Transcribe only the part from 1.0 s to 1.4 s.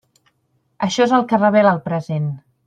és el